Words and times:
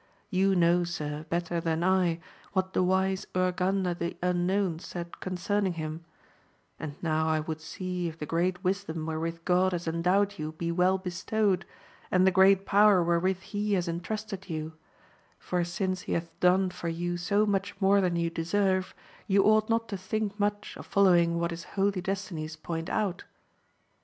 You 0.31 0.55
know, 0.55 0.83
sir, 0.83 1.27
better 1.29 1.61
than 1.61 1.83
I, 1.83 2.19
what 2.53 2.73
the 2.73 2.81
wise 2.81 3.27
Urganda 3.35 3.95
the 3.95 4.17
Unknown 4.23 4.79
said 4.79 5.19
concerning 5.19 5.73
him; 5.73 6.05
and 6.79 6.95
now 7.03 7.27
I 7.27 7.39
would 7.39 7.61
see 7.61 8.07
if 8.07 8.17
the 8.17 8.25
great 8.25 8.63
wisdom 8.63 9.05
wherewith 9.05 9.45
God 9.45 9.73
has 9.73 9.87
endowed 9.87 10.39
you 10.39 10.53
be 10.53 10.71
well 10.71 10.97
bestowed, 10.97 11.67
and 12.09 12.25
the 12.25 12.31
great 12.31 12.65
power 12.65 13.03
wherewith 13.03 13.41
he 13.41 13.73
has 13.73 13.87
entrusted 13.87 14.49
you; 14.49 14.73
for 15.37 15.63
since 15.63 16.01
he 16.01 16.13
hath 16.13 16.31
done 16.39 16.71
for 16.71 16.89
you 16.89 17.15
so 17.15 17.45
much 17.45 17.79
more 17.79 18.01
than 18.01 18.15
you 18.15 18.31
deserve, 18.31 18.95
you 19.27 19.43
ought 19.43 19.69
not 19.69 19.87
to 19.89 19.97
think 19.97 20.39
much 20.39 20.75
of 20.77 20.87
following 20.87 21.37
what 21.37 21.51
his 21.51 21.65
holy 21.77 22.01
destinies 22.01 22.55
point 22.55 22.89
out. 22.89 23.23